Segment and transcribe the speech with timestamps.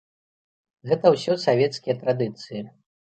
[0.91, 2.63] Гэта ўсё савецкія традыцыі.